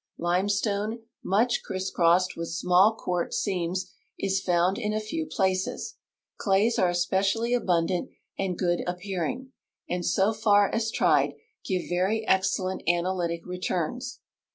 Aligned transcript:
Limestone 0.17 1.03
much 1.23 1.61
criss 1.61 1.91
crossed 1.91 2.35
with 2.35 2.47
small 2.49 2.95
quartz 2.97 3.37
seams 3.37 3.91
is 4.17 4.41
found 4.41 4.79
in 4.79 4.93
a 4.93 4.99
few 4.99 5.27
places. 5.27 5.93
Claj^s 6.39 6.81
are 6.81 6.89
especially 6.89 7.51
al)undant 7.51 8.09
and 8.35 8.57
good 8.57 8.81
appearing, 8.87 9.51
and, 9.87 10.03
so 10.03 10.33
far 10.33 10.69
as 10.73 10.89
tried, 10.89 11.35
give 11.63 11.83
very 11.87 12.27
ex 12.27 12.49
cellent 12.57 12.81
analytic 12.87 13.45
returns. 13.45 14.21